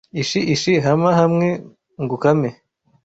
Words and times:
Ishi, 0.21 0.39
ishi 0.53 0.73
hama 0.85 1.09
hamwe 1.19 1.47
ngukame! 2.03 2.49